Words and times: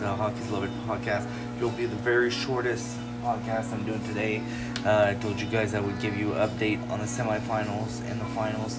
the 0.00 0.08
Hockey's 0.08 0.50
Lovers 0.50 0.70
podcast. 0.86 1.26
It'll 1.56 1.70
be 1.70 1.86
the 1.86 1.96
very 1.96 2.30
shortest 2.30 2.96
podcast 3.22 3.72
I'm 3.72 3.84
doing 3.84 4.02
today. 4.04 4.42
Uh, 4.84 5.06
I 5.08 5.14
told 5.14 5.40
you 5.40 5.46
guys 5.46 5.74
I 5.74 5.80
would 5.80 6.00
give 6.00 6.16
you 6.16 6.34
an 6.34 6.48
update 6.48 6.90
on 6.90 7.00
the 7.00 7.06
semifinals 7.06 8.08
and 8.10 8.20
the 8.20 8.24
finals. 8.26 8.78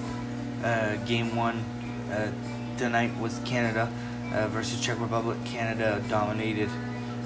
Uh, 0.64 0.96
game 1.06 1.36
one 1.36 1.64
uh, 2.12 2.32
tonight 2.78 3.16
was 3.20 3.40
Canada 3.46 3.92
uh, 4.34 4.48
versus 4.48 4.80
Czech 4.80 5.00
Republic. 5.00 5.38
Canada 5.46 6.04
dominated 6.10 6.70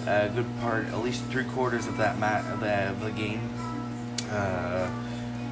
a 0.07 0.29
good 0.33 0.47
part, 0.61 0.87
at 0.87 0.99
least 1.03 1.23
three 1.25 1.43
quarters 1.43 1.85
of 1.87 1.97
that 1.97 2.17
mat 2.17 2.43
of 2.51 2.59
the, 2.59 2.89
of 2.89 3.01
the 3.01 3.11
game. 3.11 3.41
Uh, 4.31 4.89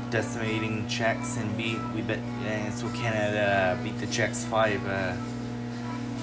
decimating 0.09 0.87
Czechs 0.87 1.37
and 1.37 1.55
beat 1.55 1.77
we 1.93 2.01
bet 2.01 2.17
and 2.43 2.73
so 2.73 2.89
Canada 2.89 3.77
beat 3.83 3.95
the 3.99 4.07
Czechs 4.07 4.43
five 4.45 4.83
uh, 4.87 5.13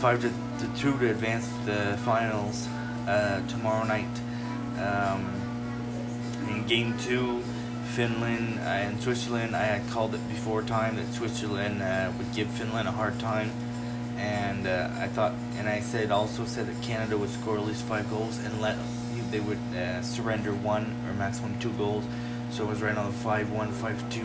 five 0.06 0.22
to, 0.22 0.30
to 0.64 0.80
two 0.80 0.96
to 1.00 1.10
advance 1.10 1.48
the 1.64 1.98
finals 2.04 2.68
uh, 3.08 3.44
tomorrow 3.48 3.84
night. 3.84 4.14
Um, 4.78 5.20
in 6.48 6.64
game 6.68 6.96
two, 6.98 7.42
Finland 7.96 8.60
and 8.60 9.02
Switzerland. 9.02 9.56
I 9.56 9.64
had 9.64 9.90
called 9.90 10.14
it 10.14 10.28
before 10.28 10.62
time 10.62 10.94
that 10.94 11.12
Switzerland 11.12 11.82
uh, 11.82 12.12
would 12.16 12.32
give 12.32 12.46
Finland 12.50 12.86
a 12.86 12.92
hard 12.92 13.18
time, 13.18 13.50
and 14.16 14.68
uh, 14.68 14.90
I 14.96 15.08
thought, 15.08 15.32
and 15.58 15.68
I 15.68 15.80
said 15.80 16.12
also 16.12 16.44
said 16.44 16.68
that 16.68 16.80
Canada 16.84 17.18
would 17.18 17.30
score 17.30 17.58
at 17.58 17.66
least 17.66 17.82
five 17.82 18.08
goals 18.08 18.38
and 18.44 18.60
let 18.60 18.76
they 19.32 19.40
would 19.40 19.58
uh, 19.74 20.02
surrender 20.02 20.54
one 20.54 20.86
or 21.08 21.14
maximum 21.14 21.58
two 21.58 21.72
goals. 21.72 22.04
So 22.52 22.64
I 22.64 22.68
was 22.68 22.80
right 22.80 22.96
on 22.96 23.06
the 23.06 23.18
5 23.18 23.50
1, 23.50 23.72
5 23.72 24.10
2. 24.10 24.20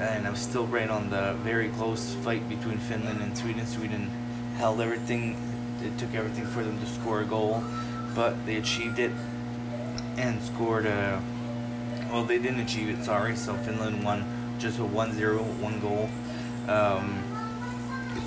And 0.00 0.26
I 0.26 0.30
was 0.30 0.40
still 0.40 0.66
right 0.66 0.88
on 0.88 1.10
the 1.10 1.34
very 1.44 1.68
close 1.68 2.14
fight 2.24 2.48
between 2.48 2.78
Finland 2.78 3.20
and 3.20 3.36
Sweden. 3.36 3.66
Sweden 3.66 4.10
held 4.62 4.80
everything, 4.80 5.36
it 5.82 5.98
took 5.98 6.14
everything 6.14 6.46
for 6.46 6.62
them 6.62 6.78
to 6.78 6.86
score 6.86 7.22
a 7.22 7.24
goal, 7.24 7.64
but 8.14 8.32
they 8.46 8.56
achieved 8.56 9.00
it 9.00 9.10
and 10.16 10.40
scored 10.42 10.86
a. 10.86 11.20
Well, 12.12 12.24
they 12.24 12.38
didn't 12.38 12.60
achieve 12.60 12.88
it, 12.88 13.02
sorry. 13.04 13.34
So 13.34 13.54
Finland 13.54 14.04
won 14.04 14.24
just 14.60 14.78
a 14.78 14.84
1 14.84 15.14
0, 15.14 15.38
one 15.38 15.80
goal. 15.80 16.08
Um, 16.68 17.24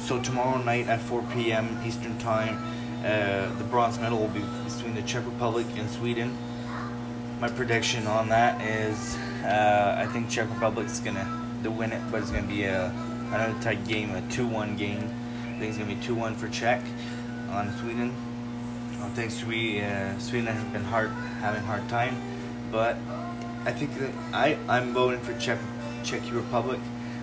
so 0.02 0.19
tomorrow 0.19 0.58
night 0.61 0.88
at 0.88 1.00
4 1.00 1.23
p.m. 1.33 1.80
Eastern 1.86 2.17
Time, 2.17 2.58
uh, 3.06 3.56
the 3.58 3.63
bronze 3.63 3.97
medal 3.97 4.19
will 4.19 4.28
be 4.28 4.44
between 4.67 4.94
the 4.94 5.03
Czech 5.03 5.25
Republic 5.25 5.67
and 5.78 5.89
Sweden 5.89 6.38
my 7.39 7.50
prediction 7.50 8.08
on 8.08 8.30
that 8.30 8.61
is 8.61 9.16
uh, 9.44 9.95
I 9.97 10.06
think 10.08 10.30
Czech 10.30 10.50
Republic's 10.50 11.00
gonna 11.00 11.28
to 11.63 11.72
win 11.72 11.91
it, 11.91 12.02
but 12.11 12.22
it's 12.22 12.31
gonna 12.31 12.47
be 12.47 12.63
a 12.63 12.88
another 13.31 13.56
tight 13.61 13.86
game, 13.88 14.16
a 14.16 14.22
two-one 14.31 14.75
game. 14.78 15.11
I 15.55 15.57
think 15.57 15.69
it's 15.69 15.77
gonna 15.77 15.95
be 15.95 16.01
two-one 16.01 16.35
for 16.35 16.49
Czech 16.49 16.81
on 17.49 17.73
Sweden. 17.79 18.13
I 19.01 19.07
think 19.09 19.31
Sweden, 19.31 19.83
uh, 19.83 20.19
Sweden 20.19 20.47
has 20.47 20.63
been 20.65 20.83
hard 20.83 21.11
having 21.39 21.63
hard 21.63 21.87
time, 21.87 22.17
but 22.71 22.97
I 23.65 23.71
think 23.71 23.97
that 23.99 24.11
I 24.33 24.57
I'm 24.67 24.93
voting 24.93 25.21
for 25.21 25.33
Czech 25.39 25.59
Czech 26.03 26.21
Republic, 26.33 26.79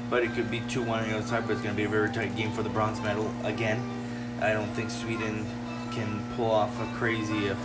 but 0.09 0.23
it 0.23 0.33
could 0.33 0.51
be 0.51 0.61
two-one 0.61 1.01
on 1.01 1.11
the 1.11 1.17
other 1.17 1.27
side. 1.27 1.47
But 1.47 1.55
it's 1.55 1.63
gonna 1.63 1.75
be 1.75 1.85
a 1.85 1.89
very 1.91 2.11
tight 2.11 2.35
game 2.35 2.53
for 2.53 2.63
the 2.63 2.71
bronze 2.71 3.03
medal 3.03 3.31
again. 3.45 3.83
I 4.41 4.55
don't 4.55 4.73
think 4.75 4.91
Sweden 4.91 5.47
can 5.91 6.25
pull 6.35 6.51
off 6.51 6.81
a 6.81 6.87
crazy 6.97 7.51
uh, 7.51 7.57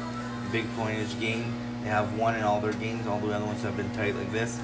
big 0.51 0.65
pointage 0.75 1.17
game 1.21 1.53
they 1.87 1.93
have 1.93 2.17
won 2.19 2.35
in 2.35 2.43
all 2.43 2.59
their 2.59 2.73
games. 2.73 3.07
All 3.07 3.17
the 3.19 3.33
other 3.33 3.45
ones 3.45 3.61
have 3.63 3.77
been 3.77 3.89
tight 3.91 4.13
like 4.15 4.31
this. 4.33 4.59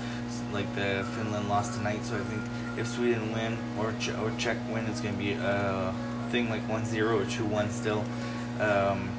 Like 0.51 0.67
the 0.75 1.05
Finland 1.15 1.47
lost 1.47 1.75
tonight, 1.75 2.03
so 2.03 2.15
I 2.15 2.19
think 2.19 2.41
if 2.77 2.87
Sweden 2.87 3.33
win 3.33 3.57
or 3.79 3.93
Ch- 3.99 4.09
or 4.09 4.31
Czech 4.37 4.57
win, 4.69 4.85
it's 4.85 5.01
gonna 5.01 5.17
be 5.17 5.33
a 5.33 5.93
thing 6.29 6.49
like 6.49 6.67
1-0 6.67 7.21
or 7.21 7.25
2-1 7.25 7.69
still. 7.71 8.03
Um, 8.59 9.09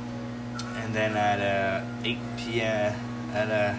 and 0.76 0.94
then 0.94 1.16
at 1.16 1.40
uh, 1.40 2.04
8 2.04 2.18
p.m. 2.36 2.94
at 3.32 3.50
uh, 3.50 3.74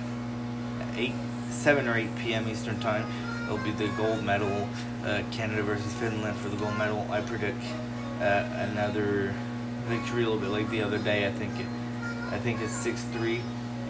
8 0.95 1.13
7 1.49 1.87
or 1.87 1.97
8 1.97 2.15
p.m. 2.17 2.47
Eastern 2.47 2.79
time, 2.79 3.05
it'll 3.43 3.57
be 3.57 3.71
the 3.71 3.87
gold 3.97 4.23
medal. 4.23 4.67
Uh, 5.03 5.21
Canada 5.31 5.61
versus 5.63 5.93
Finland 5.95 6.35
for 6.37 6.49
the 6.49 6.57
gold 6.57 6.77
medal. 6.77 7.05
I 7.11 7.21
predict 7.21 7.61
uh, 8.19 8.43
another 8.71 9.33
victory, 9.87 10.23
a 10.23 10.29
little 10.29 10.39
bit 10.39 10.49
like 10.49 10.69
the 10.69 10.81
other 10.81 10.97
day. 10.97 11.27
I 11.27 11.31
think 11.31 11.59
it, 11.59 11.67
I 12.31 12.39
think 12.39 12.59
it's 12.61 12.85
6-3. 12.85 13.41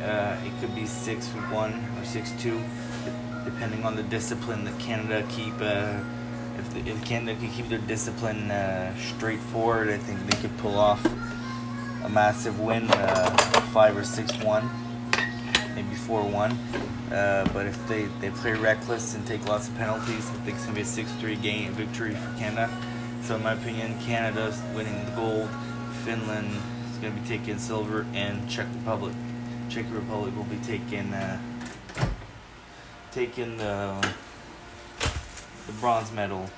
Uh, 0.01 0.37
it 0.45 0.51
could 0.59 0.75
be 0.75 0.85
six 0.85 1.27
one 1.49 1.73
or 1.97 2.05
six 2.05 2.31
two, 2.37 2.61
depending 3.45 3.85
on 3.85 3.95
the 3.95 4.03
discipline 4.03 4.65
that 4.65 4.77
Canada 4.79 5.25
keep. 5.29 5.53
Uh, 5.61 5.99
if, 6.57 6.73
the, 6.73 6.89
if 6.89 7.05
Canada 7.05 7.39
can 7.39 7.51
keep 7.51 7.69
their 7.69 7.79
discipline 7.79 8.49
uh, 8.51 8.95
straightforward, 8.97 9.89
I 9.89 9.97
think 9.97 10.19
they 10.29 10.37
could 10.37 10.57
pull 10.57 10.77
off 10.77 11.03
a 12.03 12.09
massive 12.09 12.59
win, 12.59 12.89
uh, 12.91 13.29
five 13.73 13.95
or 13.95 14.03
six 14.03 14.35
one, 14.43 14.69
maybe 15.75 15.95
four 15.95 16.23
one. 16.23 16.51
Uh, 17.11 17.47
but 17.53 17.65
if 17.67 17.87
they, 17.87 18.05
they 18.19 18.31
play 18.31 18.53
reckless 18.53 19.15
and 19.15 19.25
take 19.27 19.45
lots 19.47 19.67
of 19.67 19.75
penalties, 19.77 20.29
I 20.29 20.33
think 20.43 20.57
it's 20.57 20.65
gonna 20.65 20.75
be 20.75 20.81
a 20.81 20.85
six 20.85 21.11
three 21.13 21.35
game 21.35 21.71
victory 21.73 22.15
for 22.15 22.37
Canada. 22.37 22.69
So 23.21 23.35
in 23.35 23.43
my 23.43 23.53
opinion, 23.53 23.97
Canada's 24.01 24.61
winning 24.75 25.03
the 25.05 25.11
gold. 25.11 25.49
Finland 26.03 26.51
is 26.91 26.97
gonna 26.97 27.19
be 27.19 27.27
taking 27.27 27.57
silver, 27.57 28.05
and 28.13 28.47
Czech 28.49 28.67
Republic 28.75 29.13
Czech 29.69 29.85
Republic 29.91 30.35
will 30.35 30.43
be 30.43 30.57
taking 30.57 31.13
uh, 31.13 31.39
taking 33.15 33.55
the 33.55 33.95
the 35.67 35.71
bronze 35.79 36.11
medal. 36.11 36.49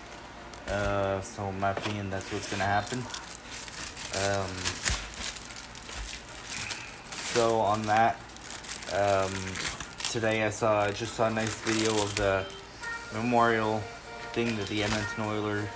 Uh, 0.68 1.22
so 1.22 1.48
in 1.50 1.60
my 1.60 1.70
opinion, 1.70 2.10
that's 2.10 2.34
what's 2.34 2.50
gonna 2.50 2.64
happen. 2.64 2.98
Um, 4.26 4.52
so 7.32 7.60
on 7.60 7.84
that, 7.84 8.20
um, 8.92 9.32
today 10.10 10.44
I 10.46 10.50
saw 10.50 10.82
I 10.82 10.92
just 10.92 11.14
saw 11.14 11.28
a 11.28 11.30
nice 11.30 11.54
video 11.62 11.92
of 12.02 12.16
the 12.16 12.44
memorial 13.14 13.80
thing 14.34 14.58
that 14.58 14.68
the 14.68 14.84
Edmonton 14.84 15.26
Oilers 15.26 15.70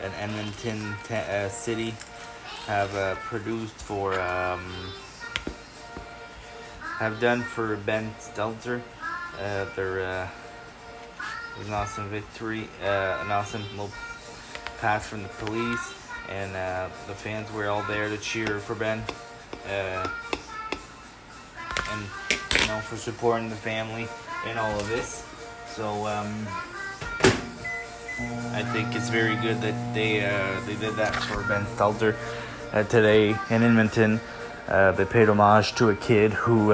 and 0.00 0.12
Edmonton 0.14 0.94
uh, 1.10 1.48
City 1.48 1.94
have 2.66 2.94
uh, 2.94 3.16
produced 3.16 3.74
for. 3.74 4.20
Um, 4.20 4.62
have 6.98 7.18
done 7.18 7.42
for 7.42 7.74
Ben 7.78 8.14
Stelter. 8.20 8.80
Uh, 9.42 9.66
their 9.74 10.00
uh, 10.02 10.28
an 11.66 11.72
awesome 11.72 12.08
victory, 12.10 12.68
uh, 12.80 13.18
an 13.24 13.32
awesome 13.32 13.62
little 13.72 13.90
pass 14.78 15.08
from 15.08 15.24
the 15.24 15.28
police, 15.30 15.94
and 16.28 16.54
uh, 16.54 16.88
the 17.08 17.12
fans 17.12 17.50
were 17.52 17.66
all 17.66 17.82
there 17.82 18.08
to 18.08 18.16
cheer 18.18 18.60
for 18.60 18.76
Ben, 18.76 19.02
and 19.66 20.08
you 22.30 22.66
know 22.68 22.78
for 22.82 22.96
supporting 22.96 23.50
the 23.50 23.56
family 23.56 24.06
in 24.48 24.58
all 24.58 24.78
of 24.78 24.88
this. 24.88 25.26
So 25.66 26.06
um, 26.06 26.46
I 28.52 28.62
think 28.72 28.94
it's 28.94 29.08
very 29.08 29.34
good 29.36 29.60
that 29.60 29.92
they 29.92 30.20
they 30.66 30.76
did 30.78 30.94
that 30.94 31.16
for 31.16 31.42
Ben 31.48 31.66
Stelter 31.74 32.14
today 32.88 33.30
in 33.50 33.62
Edmonton. 33.64 34.20
They 34.68 35.04
paid 35.04 35.28
homage 35.28 35.74
to 35.74 35.88
a 35.88 35.96
kid 35.96 36.32
who 36.32 36.72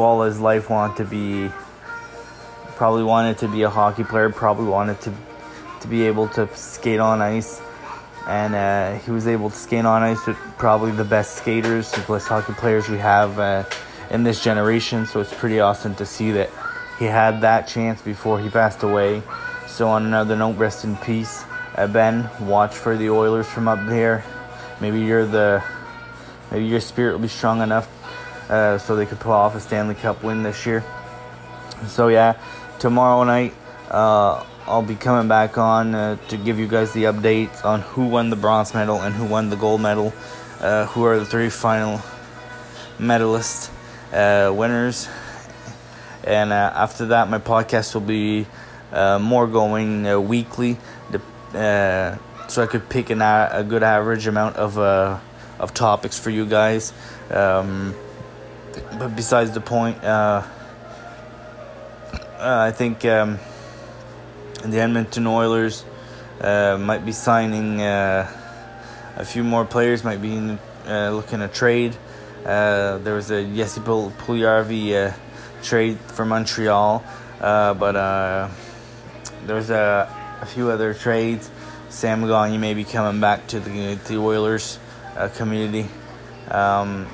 all 0.00 0.22
his 0.22 0.40
life 0.40 0.70
wanted 0.70 0.96
to 0.96 1.04
be, 1.04 1.50
probably 2.76 3.02
wanted 3.02 3.38
to 3.38 3.48
be 3.48 3.62
a 3.62 3.70
hockey 3.70 4.04
player, 4.04 4.30
probably 4.30 4.66
wanted 4.66 5.00
to, 5.02 5.12
to 5.80 5.88
be 5.88 6.06
able 6.06 6.28
to 6.28 6.48
skate 6.56 7.00
on 7.00 7.20
ice, 7.20 7.60
and 8.26 8.54
uh, 8.54 8.98
he 9.04 9.10
was 9.10 9.26
able 9.26 9.50
to 9.50 9.56
skate 9.56 9.84
on 9.84 10.02
ice 10.02 10.26
with 10.26 10.36
probably 10.58 10.92
the 10.92 11.04
best 11.04 11.36
skaters, 11.36 11.90
the 11.92 12.00
best 12.02 12.28
hockey 12.28 12.52
players 12.54 12.88
we 12.88 12.98
have 12.98 13.38
uh, 13.38 13.64
in 14.10 14.22
this 14.22 14.42
generation. 14.42 15.06
So 15.06 15.20
it's 15.20 15.34
pretty 15.34 15.60
awesome 15.60 15.94
to 15.96 16.06
see 16.06 16.32
that 16.32 16.50
he 16.98 17.04
had 17.04 17.40
that 17.42 17.68
chance 17.68 18.02
before 18.02 18.40
he 18.40 18.48
passed 18.48 18.82
away. 18.82 19.22
So 19.68 19.88
on 19.88 20.06
another 20.06 20.36
note, 20.36 20.56
rest 20.56 20.84
in 20.84 20.96
peace, 20.96 21.44
uh, 21.76 21.86
Ben. 21.86 22.30
Watch 22.40 22.74
for 22.74 22.96
the 22.96 23.10
Oilers 23.10 23.46
from 23.46 23.68
up 23.68 23.86
there. 23.86 24.24
Maybe 24.80 25.00
you're 25.00 25.26
the 25.26 25.62
Maybe 26.50 26.66
your 26.66 26.80
spirit 26.80 27.12
will 27.12 27.20
be 27.20 27.28
strong 27.28 27.60
enough 27.60 27.88
uh, 28.48 28.78
so 28.78 28.96
they 28.96 29.06
could 29.06 29.20
pull 29.20 29.32
off 29.32 29.54
a 29.54 29.60
Stanley 29.60 29.94
Cup 29.94 30.22
win 30.22 30.42
this 30.42 30.66
year. 30.66 30.84
So 31.86 32.08
yeah, 32.08 32.38
tomorrow 32.78 33.24
night 33.24 33.54
uh, 33.90 34.44
I'll 34.66 34.82
be 34.82 34.94
coming 34.94 35.28
back 35.28 35.58
on 35.58 35.94
uh, 35.94 36.16
to 36.28 36.36
give 36.36 36.58
you 36.58 36.66
guys 36.66 36.92
the 36.92 37.04
updates 37.04 37.64
on 37.64 37.80
who 37.80 38.06
won 38.06 38.30
the 38.30 38.36
bronze 38.36 38.74
medal 38.74 39.00
and 39.00 39.14
who 39.14 39.24
won 39.26 39.50
the 39.50 39.56
gold 39.56 39.80
medal, 39.80 40.12
uh, 40.60 40.86
who 40.86 41.04
are 41.04 41.18
the 41.18 41.26
three 41.26 41.50
final 41.50 42.00
medalist 42.98 43.70
uh, 44.12 44.52
winners. 44.54 45.08
And 46.24 46.52
uh, 46.52 46.72
after 46.74 47.06
that, 47.06 47.28
my 47.28 47.38
podcast 47.38 47.94
will 47.94 48.00
be 48.00 48.46
more 48.92 49.46
going 49.46 50.26
weekly, 50.26 50.78
so 51.52 52.62
I 52.62 52.66
could 52.66 52.88
pick 52.88 53.10
an, 53.10 53.22
a 53.22 53.64
good 53.68 53.82
average 53.82 54.26
amount 54.26 54.56
of 54.56 54.78
of 55.58 55.72
topics 55.72 56.18
for 56.18 56.30
you 56.30 56.44
guys. 56.46 56.92
Um, 57.30 57.94
but 58.98 59.14
besides 59.14 59.52
the 59.52 59.60
point, 59.60 60.02
uh, 60.02 60.42
uh, 62.38 62.58
I 62.68 62.70
think 62.70 63.04
um, 63.04 63.38
the 64.64 64.80
Edmonton 64.80 65.26
Oilers 65.26 65.84
uh, 66.40 66.76
might 66.78 67.04
be 67.04 67.12
signing 67.12 67.80
uh, 67.80 68.30
a 69.16 69.24
few 69.24 69.42
more 69.42 69.64
players 69.64 70.04
might 70.04 70.20
be 70.20 70.58
uh, 70.86 71.10
looking 71.10 71.38
to 71.38 71.48
trade. 71.48 71.96
Uh, 72.44 72.98
there 72.98 73.14
was 73.14 73.30
a 73.30 73.44
Jesse 73.44 73.80
Puljujarvi 73.80 74.92
uh, 74.92 75.16
trade 75.62 75.98
for 75.98 76.24
Montreal, 76.24 77.02
but 77.40 78.50
there's 79.46 79.70
a, 79.70 80.38
a 80.40 80.46
few 80.46 80.70
other 80.70 80.94
trades. 80.94 81.50
Sam 81.88 82.26
Gagner 82.26 82.58
may 82.58 82.74
be 82.74 82.84
coming 82.84 83.20
back 83.20 83.46
to 83.48 83.60
the 83.60 83.94
the 84.06 84.18
Oilers 84.18 84.78
community. 85.36 85.88
Um, 86.50 87.06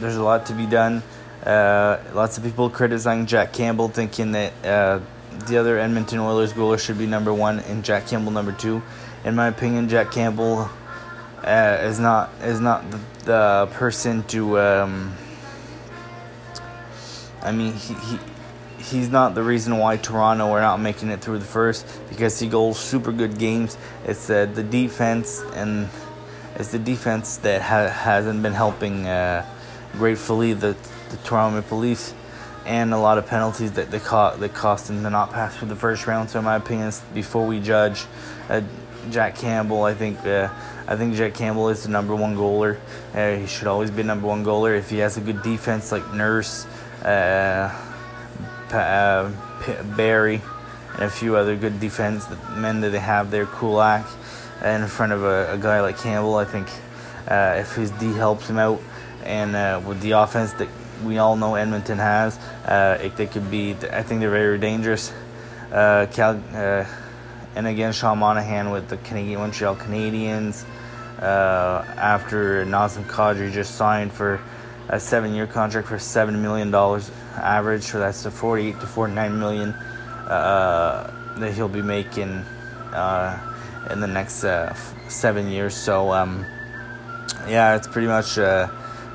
there's 0.00 0.16
a 0.16 0.22
lot 0.22 0.46
to 0.46 0.54
be 0.54 0.66
done. 0.66 1.02
Uh, 1.44 1.98
lots 2.12 2.36
of 2.36 2.44
people 2.44 2.68
criticizing 2.68 3.26
Jack 3.26 3.52
Campbell, 3.52 3.88
thinking 3.88 4.32
that 4.32 4.52
uh, 4.64 5.00
the 5.46 5.56
other 5.56 5.78
Edmonton 5.78 6.18
Oilers 6.18 6.52
goaler 6.52 6.78
should 6.78 6.98
be 6.98 7.06
number 7.06 7.32
one 7.32 7.60
and 7.60 7.84
Jack 7.84 8.06
Campbell 8.06 8.32
number 8.32 8.52
two. 8.52 8.82
In 9.24 9.34
my 9.34 9.48
opinion, 9.48 9.88
Jack 9.88 10.10
Campbell 10.10 10.70
uh, 11.42 11.78
is 11.82 11.98
not 11.98 12.30
is 12.42 12.60
not 12.60 12.90
the, 12.90 13.00
the 13.24 13.68
person 13.72 14.22
to. 14.24 14.58
Um, 14.58 15.14
I 17.42 17.52
mean, 17.52 17.72
he, 17.72 17.94
he 17.94 18.18
he's 18.78 19.08
not 19.08 19.34
the 19.34 19.42
reason 19.42 19.78
why 19.78 19.96
Toronto 19.96 20.50
are 20.50 20.60
not 20.60 20.78
making 20.78 21.10
it 21.10 21.20
through 21.20 21.38
the 21.38 21.44
first 21.44 21.86
because 22.08 22.38
he 22.38 22.48
goes 22.48 22.78
super 22.78 23.12
good 23.12 23.38
games. 23.38 23.76
It's 24.04 24.28
uh, 24.28 24.46
the 24.46 24.62
defense 24.62 25.40
and 25.54 25.88
it's 26.56 26.72
the 26.72 26.78
defense 26.78 27.38
that 27.38 27.62
ha- 27.62 27.88
hasn't 27.88 28.42
been 28.42 28.52
helping 28.52 29.06
uh, 29.06 29.46
gratefully 29.92 30.52
the 30.52 30.76
the 31.10 31.16
Toronto 31.18 31.60
Maple 31.60 31.78
Leafs 31.78 32.14
and 32.66 32.92
a 32.92 32.98
lot 32.98 33.18
of 33.18 33.26
penalties 33.26 33.72
that 33.72 33.90
they 33.90 33.98
caught 33.98 34.38
that 34.40 34.54
cost 34.54 34.86
them 34.88 35.02
to 35.02 35.10
not 35.10 35.32
pass 35.32 35.56
through 35.56 35.68
the 35.68 35.76
first 35.76 36.06
round. 36.06 36.30
So 36.30 36.38
in 36.38 36.44
my 36.44 36.56
opinion, 36.56 36.92
before 37.14 37.46
we 37.46 37.58
judge 37.60 38.04
uh, 38.48 38.60
Jack 39.10 39.36
Campbell, 39.36 39.82
I 39.84 39.94
think 39.94 40.24
uh, 40.26 40.48
I 40.86 40.96
think 40.96 41.14
Jack 41.14 41.34
Campbell 41.34 41.68
is 41.70 41.82
the 41.82 41.88
number 41.88 42.14
one 42.14 42.36
goaler. 42.36 42.78
Uh, 43.14 43.36
he 43.36 43.46
should 43.46 43.66
always 43.66 43.90
be 43.90 44.02
number 44.02 44.26
one 44.26 44.44
goaler 44.44 44.78
if 44.78 44.90
he 44.90 44.98
has 44.98 45.16
a 45.16 45.20
good 45.20 45.42
defense 45.42 45.90
like 45.90 46.12
Nurse, 46.12 46.66
uh, 47.04 47.74
uh, 48.72 49.32
Barrie, 49.96 50.42
and 50.94 51.02
a 51.02 51.10
few 51.10 51.36
other 51.36 51.56
good 51.56 51.80
defense 51.80 52.26
men 52.56 52.80
that 52.82 52.90
they 52.90 52.98
have 52.98 53.30
there. 53.30 53.46
Kulak, 53.46 54.06
in 54.64 54.86
front 54.86 55.12
of 55.12 55.24
a, 55.24 55.54
a 55.54 55.58
guy 55.58 55.80
like 55.80 55.98
Campbell, 55.98 56.36
I 56.36 56.44
think 56.44 56.68
uh, 57.26 57.56
if 57.58 57.74
his 57.74 57.90
D 57.92 58.12
helps 58.12 58.50
him 58.50 58.58
out, 58.58 58.80
and 59.24 59.86
with 59.86 60.00
the 60.00 60.12
offense 60.12 60.52
that 60.54 60.68
we 61.04 61.18
all 61.18 61.36
know 61.36 61.54
Edmonton 61.54 61.98
has. 61.98 62.38
Uh, 62.64 62.98
it, 63.00 63.16
they 63.16 63.26
could 63.26 63.50
be. 63.50 63.72
I 63.90 64.02
think 64.02 64.20
they're 64.20 64.30
very 64.30 64.58
dangerous. 64.58 65.12
Uh, 65.72 66.06
Cal, 66.12 66.42
uh, 66.52 66.84
and 67.54 67.66
again, 67.66 67.92
Sean 67.92 68.18
Monahan 68.18 68.70
with 68.70 68.88
the 68.88 68.96
Canadian 68.98 69.40
Montreal 69.40 69.76
Canadiens. 69.76 70.64
Uh, 71.18 71.84
after 71.96 72.64
Nazem 72.64 73.04
Kadri 73.04 73.52
just 73.52 73.74
signed 73.74 74.10
for 74.12 74.40
a 74.88 74.98
seven-year 74.98 75.46
contract 75.46 75.86
for 75.88 75.98
seven 75.98 76.40
million 76.40 76.70
dollars 76.70 77.10
average, 77.36 77.82
so 77.82 77.98
that's 77.98 78.22
the 78.22 78.30
forty-eight 78.30 78.80
to 78.80 78.86
forty-nine 78.86 79.38
million 79.38 79.70
uh, 79.70 81.34
that 81.38 81.52
he'll 81.52 81.68
be 81.68 81.82
making 81.82 82.44
uh, 82.92 83.38
in 83.90 84.00
the 84.00 84.06
next 84.06 84.44
seven 85.08 85.48
years. 85.48 85.74
So, 85.74 86.12
um, 86.12 86.46
yeah, 87.46 87.76
it's 87.76 87.86
pretty 87.86 88.08
much 88.08 88.38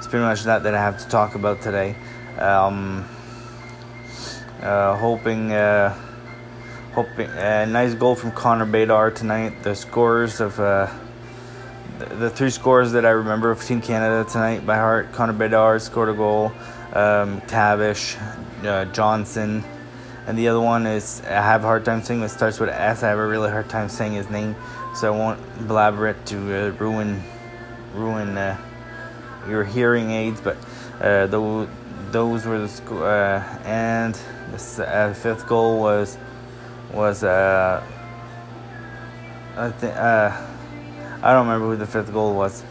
it's 0.06 0.12
pretty 0.12 0.24
much 0.24 0.44
that 0.44 0.62
that 0.62 0.76
I 0.76 0.80
have 0.80 1.00
to 1.00 1.08
talk 1.10 1.34
about 1.34 1.64
today. 1.64 1.96
Um, 2.38 3.10
uh, 4.62 4.96
hoping, 4.98 5.52
uh, 5.52 5.98
hoping, 6.94 7.28
uh, 7.28 7.66
nice 7.66 7.96
goal 7.96 8.14
from 8.14 8.32
Connor 8.32 8.68
Bedard 8.68 9.16
tonight. 9.16 9.64
The 9.64 9.74
scores 9.74 10.42
of 10.42 10.60
uh, 10.60 10.94
the, 11.98 12.06
the, 12.06 12.30
three 12.30 12.52
scores 12.52 12.92
that 12.92 13.04
I 13.04 13.10
remember 13.10 13.50
of 13.50 13.64
Team 13.64 13.82
Canada 13.82 14.30
tonight 14.30 14.64
by 14.64 14.76
heart. 14.76 15.12
Connor 15.12 15.34
Bedard 15.34 15.82
scored 15.82 16.10
a 16.10 16.14
goal. 16.14 16.52
Um, 16.94 17.42
Tavish, 17.48 18.16
uh, 18.64 18.86
Johnson, 18.86 19.64
and 20.28 20.38
the 20.38 20.50
other 20.50 20.62
one 20.62 20.86
is 20.86 21.24
I 21.26 21.42
have 21.42 21.64
a 21.64 21.68
hard 21.68 21.84
time 21.84 22.04
saying. 22.04 22.22
It 22.22 22.30
starts 22.30 22.60
with 22.60 22.70
S. 22.70 23.02
I 23.02 23.10
have 23.10 23.18
a 23.18 23.26
really 23.26 23.50
hard 23.50 23.70
time 23.70 23.90
saying 23.90 24.14
his 24.14 24.30
name, 24.30 24.56
so 24.94 25.12
I 25.12 25.18
won't 25.18 25.68
blabber 25.68 26.10
it 26.10 26.24
to 26.28 26.38
uh, 26.38 26.70
ruin 26.74 27.24
ruin 27.96 28.38
your 29.48 29.64
hearing 29.64 30.12
aids, 30.12 30.42
but 30.42 30.58
uh, 31.02 31.28
those 31.28 31.68
those 32.12 32.46
were 32.46 32.60
the 32.60 32.70
school. 32.70 33.04
Uh, 33.04 33.44
and 33.64 34.18
the 34.52 34.88
uh, 34.88 35.14
fifth 35.14 35.48
goal 35.48 35.80
was 35.80 36.18
was 36.94 37.24
uh, 37.24 37.84
I 39.58 39.70
think 39.72 39.96
uh, 39.96 40.46
I 41.22 41.34
don't 41.34 41.48
remember 41.48 41.68
who 41.68 41.76
the 41.76 41.88
fifth 41.88 42.12
goal 42.12 42.36
was. 42.36 42.64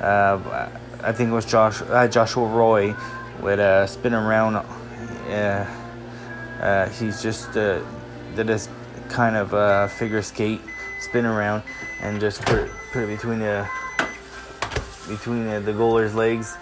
Uh, 0.00 0.68
I 1.02 1.12
think 1.12 1.30
it 1.30 1.32
was 1.32 1.46
Josh 1.46 1.82
uh, 1.82 2.08
Joshua 2.08 2.46
Roy 2.46 2.94
with 3.40 3.60
a 3.60 3.86
spin 3.86 4.14
around. 4.14 4.56
Uh, 4.56 5.66
uh, 6.60 6.88
he's 6.90 7.22
just 7.22 7.56
uh, 7.56 7.80
did 8.36 8.46
this 8.46 8.68
kind 9.08 9.36
of 9.36 9.54
uh, 9.54 9.88
figure 9.88 10.22
skate, 10.22 10.60
spin 11.00 11.24
around, 11.24 11.62
and 12.00 12.20
just 12.20 12.42
put 12.42 12.70
put 12.92 13.04
it 13.04 13.06
between 13.06 13.38
the 13.38 13.68
between 15.10 15.46
uh, 15.48 15.60
the 15.60 15.72
goaler's 15.72 16.14
legs. 16.14 16.56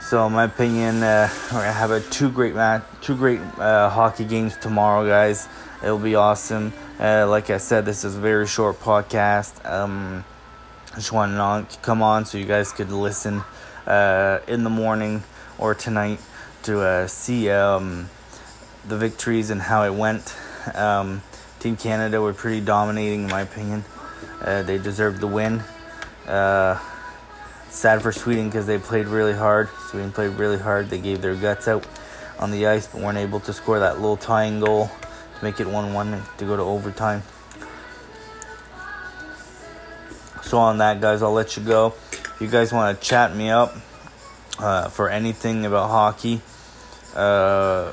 So, 0.00 0.26
in 0.26 0.32
my 0.32 0.44
opinion, 0.44 1.02
uh, 1.02 1.30
we're 1.52 1.60
gonna 1.60 1.72
have 1.72 1.90
a 1.90 2.00
two 2.00 2.30
great 2.30 2.54
match, 2.54 2.82
two 3.00 3.16
great 3.16 3.40
uh, 3.58 3.88
hockey 3.88 4.24
games 4.24 4.56
tomorrow, 4.56 5.06
guys. 5.06 5.48
It'll 5.82 5.98
be 5.98 6.16
awesome. 6.16 6.72
Uh, 6.98 7.26
like 7.28 7.50
I 7.50 7.58
said, 7.58 7.84
this 7.84 8.04
is 8.04 8.16
a 8.16 8.20
very 8.20 8.46
short 8.46 8.80
podcast. 8.80 9.64
Um, 9.64 10.24
I 10.92 10.96
just 10.96 11.12
wanted 11.12 11.70
to 11.70 11.78
come 11.78 12.02
on 12.02 12.24
so 12.24 12.38
you 12.38 12.46
guys 12.46 12.72
could 12.72 12.90
listen 12.90 13.42
uh, 13.86 14.40
in 14.48 14.64
the 14.64 14.70
morning 14.70 15.22
or 15.58 15.74
tonight 15.74 16.20
to 16.64 17.08
see 17.08 17.50
um, 17.50 18.10
the 18.86 18.96
victories 18.96 19.50
and 19.50 19.60
how 19.62 19.84
it 19.84 19.94
went. 19.94 20.36
Um, 20.74 21.22
Team 21.60 21.76
Canada 21.76 22.20
were 22.20 22.34
pretty 22.34 22.60
dominating, 22.60 23.24
in 23.24 23.30
my 23.30 23.42
opinion. 23.42 23.84
they 24.44 24.78
deserved 24.78 25.20
the 25.20 25.26
win. 25.26 25.62
Uh, 26.26 26.78
Sad 27.70 28.02
for 28.02 28.12
Sweden 28.12 28.48
because 28.48 28.66
they 28.66 28.78
played 28.78 29.06
really 29.06 29.34
hard. 29.34 29.68
Sweden 29.90 30.10
played 30.10 30.30
really 30.38 30.58
hard. 30.58 30.90
They 30.90 30.98
gave 30.98 31.20
their 31.20 31.34
guts 31.34 31.68
out 31.68 31.86
on 32.38 32.50
the 32.50 32.66
ice, 32.66 32.86
but 32.86 33.02
weren't 33.02 33.18
able 33.18 33.40
to 33.40 33.52
score 33.52 33.78
that 33.80 33.96
little 33.96 34.16
tying 34.16 34.60
goal 34.60 34.90
to 35.38 35.44
make 35.44 35.60
it 35.60 35.66
1 35.66 35.92
1 35.92 36.22
to 36.38 36.44
go 36.44 36.56
to 36.56 36.62
overtime. 36.62 37.22
So, 40.42 40.58
on 40.58 40.78
that, 40.78 41.00
guys, 41.00 41.22
I'll 41.22 41.32
let 41.32 41.56
you 41.56 41.62
go. 41.62 41.94
If 42.12 42.36
you 42.40 42.48
guys 42.48 42.72
want 42.72 42.98
to 42.98 43.06
chat 43.06 43.36
me 43.36 43.50
up 43.50 43.76
uh, 44.58 44.88
for 44.88 45.10
anything 45.10 45.66
about 45.66 45.90
hockey, 45.90 46.40
uh, 47.14 47.92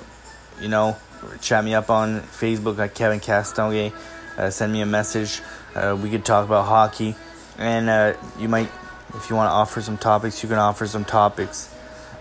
you 0.62 0.70
know, 0.70 0.96
chat 1.42 1.66
me 1.66 1.74
up 1.74 1.90
on 1.90 2.22
Facebook 2.22 2.80
at 2.80 2.96
Kevin 2.96 3.20
Castonguay. 3.20 3.94
Uh, 4.38 4.50
send 4.50 4.72
me 4.72 4.82
a 4.82 4.86
message. 4.86 5.42
Uh, 5.74 5.98
we 6.02 6.10
could 6.10 6.24
talk 6.24 6.46
about 6.46 6.66
hockey. 6.66 7.16
And 7.58 7.90
uh, 7.90 8.14
you 8.40 8.48
might 8.48 8.70
if 9.16 9.30
you 9.30 9.36
want 9.36 9.48
to 9.48 9.54
offer 9.54 9.82
some 9.82 9.98
topics, 9.98 10.44
you 10.44 10.50
can 10.50 10.58
offer 10.58 10.86
some 10.88 11.06
topics. 11.06 11.74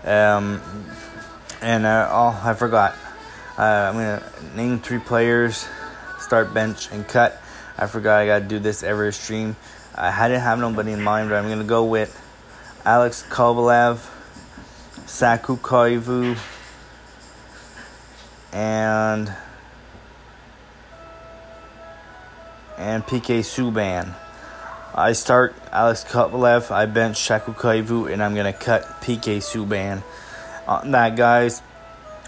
Um, 0.03 0.61
and 1.61 1.85
uh, 1.85 2.09
oh, 2.11 2.41
I 2.43 2.53
forgot. 2.53 2.95
Uh, 3.57 3.61
I'm 3.61 3.93
gonna 3.93 4.31
name 4.55 4.79
three 4.79 4.99
players, 4.99 5.67
start 6.19 6.53
bench 6.53 6.91
and 6.91 7.07
cut. 7.07 7.41
I 7.77 7.87
forgot 7.87 8.19
I 8.19 8.25
gotta 8.25 8.45
do 8.45 8.59
this 8.59 8.83
every 8.83 9.13
stream. 9.13 9.55
I 9.95 10.27
didn't 10.27 10.41
have 10.41 10.59
nobody 10.59 10.91
in 10.91 11.01
mind, 11.01 11.29
but 11.29 11.37
I'm 11.37 11.49
gonna 11.49 11.63
go 11.63 11.85
with 11.85 12.21
Alex 12.85 13.23
Kovalev, 13.29 14.05
Saku 15.05 15.55
Koivu, 15.57 16.37
and 18.51 19.33
and 22.77 23.03
PK 23.05 23.39
Subban. 23.39 24.13
I 24.97 25.11
start 25.11 25.53
Alex 25.73 26.05
Kovalev, 26.05 26.71
I 26.71 26.85
bench 26.85 27.17
Saku 27.17 27.51
Koivu, 27.51 28.09
and 28.09 28.23
I'm 28.23 28.33
going 28.33 28.45
to 28.45 28.57
cut 28.57 28.83
PK 29.01 29.39
Subban. 29.39 30.01
On 30.69 30.91
that, 30.91 31.17
guys, 31.17 31.61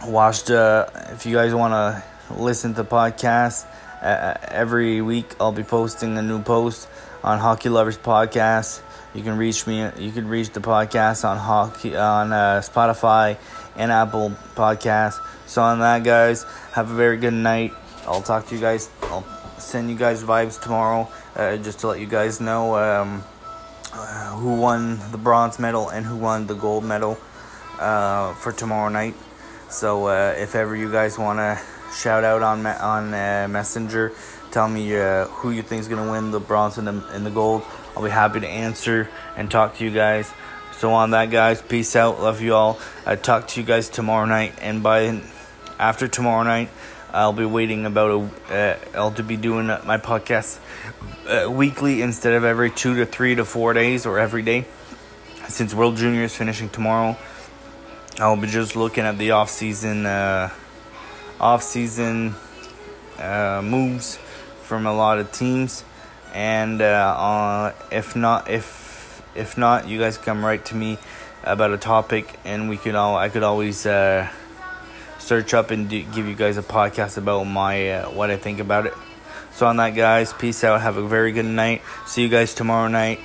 watched, 0.05 0.51
uh, 0.51 0.87
if 1.11 1.25
you 1.25 1.33
guys 1.33 1.55
want 1.55 1.71
to 1.71 2.03
listen 2.33 2.73
to 2.73 2.83
podcasts, 2.83 3.65
uh, 4.01 4.35
every 4.49 4.99
week 4.99 5.33
I'll 5.39 5.53
be 5.53 5.63
posting 5.63 6.17
a 6.17 6.21
new 6.21 6.41
post 6.41 6.89
on 7.23 7.39
Hockey 7.39 7.69
Lovers 7.69 7.97
Podcast. 7.97 8.81
You 9.13 9.23
can 9.23 9.37
reach 9.37 9.65
me. 9.65 9.89
You 9.97 10.11
can 10.11 10.27
reach 10.27 10.49
the 10.49 10.59
podcast 10.59 11.23
on 11.23 11.37
hockey 11.37 11.95
on 11.95 12.33
uh, 12.33 12.59
Spotify 12.59 13.37
and 13.77 13.93
Apple 13.93 14.31
Podcasts. 14.55 15.25
So 15.45 15.61
on 15.61 15.79
that, 15.79 16.03
guys, 16.03 16.43
have 16.73 16.91
a 16.91 16.95
very 16.95 17.15
good 17.15 17.33
night. 17.33 17.71
I'll 18.05 18.21
talk 18.21 18.47
to 18.47 18.55
you 18.55 18.59
guys. 18.59 18.89
I'll 19.03 19.25
send 19.57 19.89
you 19.89 19.95
guys 19.95 20.21
vibes 20.21 20.61
tomorrow 20.61 21.09
uh, 21.37 21.55
just 21.57 21.79
to 21.79 21.87
let 21.87 21.99
you 21.99 22.07
guys 22.07 22.41
know 22.41 22.75
um, 22.75 23.23
uh, 23.93 24.35
who 24.35 24.55
won 24.55 24.99
the 25.11 25.17
bronze 25.17 25.59
medal 25.59 25.89
and 25.89 26.05
who 26.05 26.17
won 26.17 26.47
the 26.47 26.55
gold 26.55 26.83
medal 26.83 27.17
uh, 27.79 28.33
for 28.33 28.51
tomorrow 28.51 28.89
night. 28.89 29.15
So 29.69 30.07
uh, 30.07 30.35
if 30.37 30.55
ever 30.55 30.75
you 30.75 30.91
guys 30.91 31.17
want 31.17 31.39
to 31.39 31.61
shout 31.93 32.23
out 32.23 32.41
on 32.41 32.65
on 32.65 33.11
Messenger, 33.51 34.13
tell 34.51 34.67
me 34.67 34.89
who 34.89 35.51
you 35.51 35.61
think 35.61 35.81
is 35.81 35.87
gonna 35.87 36.11
win 36.11 36.31
the 36.31 36.39
bronze 36.39 36.77
and 36.77 36.87
the, 36.87 37.07
and 37.13 37.25
the 37.25 37.31
gold. 37.31 37.63
I'll 37.95 38.03
be 38.03 38.09
happy 38.09 38.39
to 38.39 38.47
answer 38.47 39.09
and 39.35 39.49
talk 39.49 39.77
to 39.77 39.83
you 39.83 39.91
guys. 39.91 40.31
So 40.77 40.93
on 40.93 41.11
that, 41.11 41.31
guys, 41.31 41.61
peace 41.61 41.95
out. 41.95 42.21
Love 42.21 42.41
you 42.41 42.53
all. 42.53 42.79
I 43.05 43.15
talk 43.15 43.47
to 43.47 43.59
you 43.59 43.65
guys 43.65 43.89
tomorrow 43.89 44.25
night, 44.25 44.53
and 44.61 44.83
by 44.83 45.21
after 45.79 46.07
tomorrow 46.07 46.43
night, 46.43 46.69
I'll 47.13 47.33
be 47.33 47.45
waiting 47.45 47.85
about 47.85 48.11
a. 48.11 48.53
Uh, 48.53 48.97
I'll 48.97 49.11
to 49.13 49.23
be 49.23 49.37
doing 49.37 49.67
my 49.67 49.97
podcast 49.97 50.59
uh, 51.27 51.49
weekly 51.49 52.01
instead 52.01 52.33
of 52.33 52.43
every 52.43 52.69
two 52.69 52.95
to 52.95 53.05
three 53.05 53.35
to 53.35 53.45
four 53.45 53.73
days 53.73 54.05
or 54.05 54.19
every 54.19 54.41
day. 54.41 54.65
Since 55.47 55.73
World 55.73 55.95
Junior 55.95 56.23
is 56.23 56.35
finishing 56.35 56.67
tomorrow, 56.67 57.15
I'll 58.19 58.35
be 58.35 58.47
just 58.47 58.75
looking 58.75 59.05
at 59.05 59.17
the 59.17 59.31
off 59.31 59.49
season, 59.49 60.05
uh, 60.05 60.49
off 61.39 61.63
season 61.63 62.35
uh, 63.17 63.61
moves 63.63 64.17
from 64.63 64.85
a 64.85 64.93
lot 64.93 65.19
of 65.19 65.31
teams, 65.31 65.85
and 66.33 66.81
uh, 66.81 67.71
if 67.89 68.15
not, 68.17 68.49
if 68.49 69.23
if 69.33 69.57
not, 69.57 69.87
you 69.87 69.97
guys 69.97 70.17
come 70.17 70.43
right 70.43 70.63
to 70.65 70.75
me 70.75 70.97
about 71.43 71.71
a 71.71 71.77
topic, 71.77 72.37
and 72.43 72.67
we 72.67 72.75
could 72.75 72.95
all 72.95 73.15
I 73.15 73.29
could 73.29 73.43
always 73.43 73.85
uh, 73.85 74.27
search 75.27 75.53
up 75.53 75.71
and 75.71 75.89
do, 75.89 76.01
give 76.03 76.25
you 76.25 76.35
guys 76.35 76.55
a 76.57 76.63
podcast 76.63 77.17
about 77.17 77.43
my 77.43 77.91
uh, 77.91 78.09
what 78.11 78.31
I 78.31 78.37
think 78.37 78.59
about 78.59 78.85
it. 78.85 78.93
So 79.51 79.67
on 79.67 79.75
that, 79.77 79.89
guys, 79.91 80.31
peace 80.31 80.63
out. 80.63 80.79
Have 80.79 80.95
a 80.95 81.05
very 81.05 81.33
good 81.33 81.45
night. 81.45 81.81
See 82.05 82.21
you 82.21 82.29
guys 82.29 82.53
tomorrow 82.53 82.87
night. 82.87 83.19